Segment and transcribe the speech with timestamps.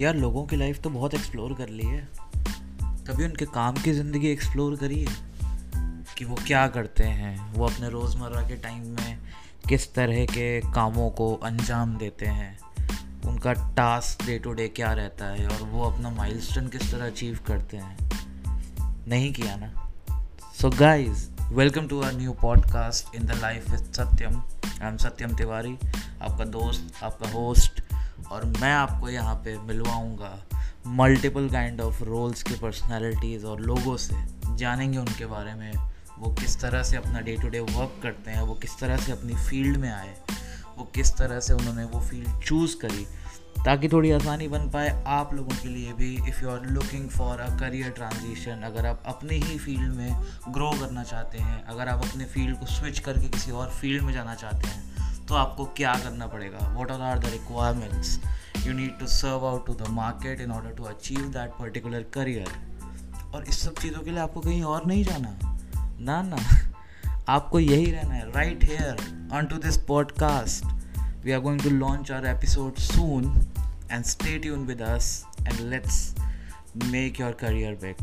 [0.00, 2.08] यार, लोगों की लाइफ तो बहुत एक्सप्लोर कर ली है।
[3.06, 5.14] कभी उनके काम की ज़िंदगी एक्सप्लोर करी है
[6.18, 9.18] कि वो क्या करते हैं। वो अपने रोज़मर्रा के टाइम में
[9.68, 12.58] किस तरह के कामों को अंजाम देते हैं।
[13.28, 17.38] उनका टास्क डे टू डे क्या रहता है और वो अपना माइलस्टोन किस तरह अचीव
[17.46, 18.10] करते हैं।
[19.08, 19.72] नहीं किया ना।
[20.60, 24.36] So guys welcome to our new podcast in the life with Satyam
[24.82, 25.76] I am Satyam Tiwari
[26.22, 27.82] आपका दोस्त, आपका होस्ट
[28.32, 30.36] और मैं आपको यहाँ पे मिलवाऊँगा
[30.86, 34.24] मल्टीपल काइंड ऑफ़ रोल्स की पर्सनालिटीज़ और लोगों से।
[34.56, 35.72] जानेंगे उनके बारे में,
[36.18, 39.12] वो किस तरह से अपना डे टू डे वर्क करते हैं, वो किस तरह से
[39.12, 40.14] अपनी फ़ील्ड में आए,
[40.78, 43.06] वो किस तरह से उन्होंने वो फ़ील्ड चूज़ करी,
[43.64, 47.40] ताकि थोड़ी आसानी बन पाए आप लोगों के लिए भी। If you are looking for
[47.40, 52.04] a career transition अगर आप अपनी ही फ़ील्ड में ग्रो करना चाहते हैं, अगर आप
[52.04, 54.85] अपने फ़ील्ड को स्विच करके किसी और फ़ील्ड में जाना चाहते हैं
[55.28, 56.68] तो आपको क्या करना पड़ेगा?
[56.68, 58.20] What are are the requirements
[58.66, 62.48] you need to serve out to the market in order to achieve that particular career
[63.34, 65.58] और इस सब चीज़ों के लिए आपको कहीं और नहीं जाना।
[66.00, 66.36] ना ना।
[67.28, 70.64] आपको यही रहना है right here on to this podcast
[71.24, 73.46] we are going to launch our episode soon
[73.90, 76.14] and stay tune with and let's
[76.76, 77.96] make your career back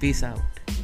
[0.00, 0.81] peace out